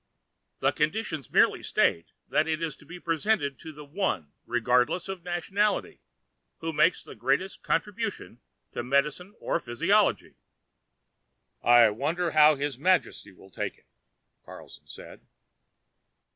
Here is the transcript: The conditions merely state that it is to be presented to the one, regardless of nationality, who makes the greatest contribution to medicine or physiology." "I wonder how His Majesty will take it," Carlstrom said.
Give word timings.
The 0.61 0.71
conditions 0.71 1.29
merely 1.31 1.61
state 1.61 2.07
that 2.27 2.47
it 2.47 2.59
is 2.59 2.75
to 2.77 2.87
be 2.87 2.99
presented 2.99 3.59
to 3.59 3.71
the 3.71 3.85
one, 3.85 4.33
regardless 4.47 5.07
of 5.07 5.21
nationality, 5.21 6.01
who 6.57 6.73
makes 6.73 7.03
the 7.03 7.13
greatest 7.13 7.61
contribution 7.61 8.41
to 8.71 8.81
medicine 8.81 9.35
or 9.39 9.59
physiology." 9.59 10.33
"I 11.61 11.91
wonder 11.91 12.31
how 12.31 12.55
His 12.55 12.79
Majesty 12.79 13.31
will 13.31 13.51
take 13.51 13.77
it," 13.77 13.85
Carlstrom 14.43 14.87
said. 14.87 15.21